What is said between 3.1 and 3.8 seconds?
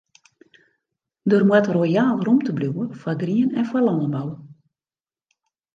grien en